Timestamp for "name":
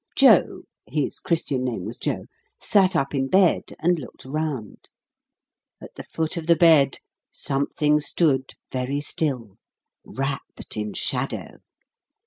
1.63-1.85